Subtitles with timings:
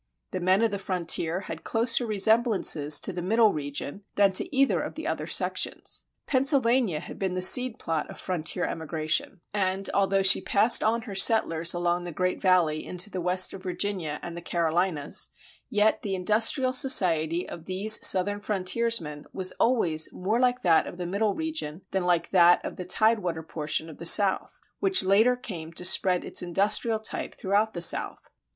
[0.31, 4.81] The men of the frontier had closer resemblances to the Middle region than to either
[4.81, 6.05] of the other sections.
[6.25, 11.13] Pennsylvania had been the seed plot of frontier emigration, and, although she passed on her
[11.13, 15.29] settlers along the Great Valley into the west of Virginia and the Carolinas,
[15.69, 21.05] yet the industrial society of these Southern frontiersmen was always more like that of the
[21.05, 25.35] Middle region than like that of the tide water portion of the South, which later
[25.35, 28.31] came to spread its industrial type throughout the South.